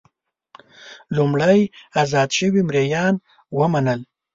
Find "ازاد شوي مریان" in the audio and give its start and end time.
2.01-3.13